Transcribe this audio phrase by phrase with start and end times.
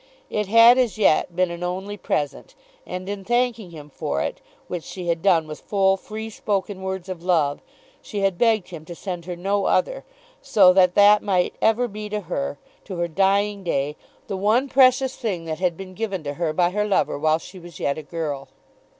[0.31, 2.55] It had as yet been an only present,
[2.87, 7.07] and in thanking him for it, which she had done with full, free spoken words
[7.07, 7.61] of love,
[8.01, 10.03] she had begged him to send her no other,
[10.41, 13.95] so that that might ever be to her, to her dying day,
[14.25, 17.59] the one precious thing that had been given to her by her lover while she
[17.59, 18.47] was yet a girl.